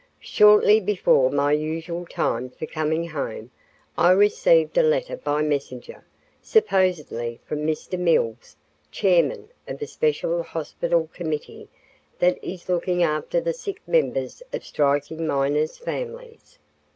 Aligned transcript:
Shortly 0.23 0.79
before 0.79 1.29
my 1.29 1.51
usual 1.51 2.07
time 2.07 2.49
for 2.49 2.65
coming 2.65 3.09
home, 3.09 3.51
I 3.99 4.09
received 4.13 4.75
a 4.75 4.81
letter 4.81 5.15
by 5.15 5.43
messenger, 5.43 6.03
supposedly 6.41 7.39
from 7.45 7.59
Mr. 7.67 7.99
Mills, 7.99 8.55
chairman 8.89 9.49
of 9.67 9.79
a 9.79 9.85
special 9.85 10.41
hospital 10.41 11.07
committee 11.13 11.67
that 12.17 12.43
is 12.43 12.67
looking 12.67 13.03
after 13.03 13.39
the 13.39 13.53
sick 13.53 13.79
members 13.87 14.41
of 14.51 14.65
striking 14.65 15.27
miners' 15.27 15.77
families. 15.77 16.57